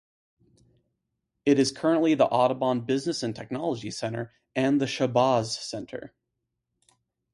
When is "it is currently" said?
1.45-2.15